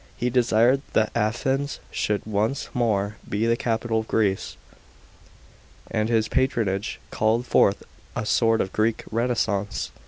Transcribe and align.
He 0.17 0.31
desired 0.31 0.81
that 0.93 1.11
Athens 1.13 1.79
should 1.91 2.25
once 2.25 2.69
more 2.73 3.17
be 3.29 3.45
the 3.45 3.55
capital 3.55 3.99
of 3.99 4.07
Greece, 4.07 4.57
and 5.91 6.09
his 6.09 6.27
patronage 6.27 6.99
called 7.11 7.45
forth 7.45 7.83
a 8.15 8.25
sort 8.25 8.61
of 8.61 8.73
Greek 8.73 9.03
Renaissance. 9.11 9.91